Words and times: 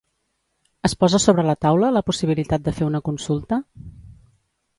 Es 0.87 0.95
posa 1.03 1.19
sobre 1.25 1.45
la 1.49 1.55
taula 1.65 1.93
la 1.99 2.03
possibilitat 2.09 2.67
de 2.69 2.75
fer 2.79 2.89
una 2.89 3.03
consulta? 3.11 3.61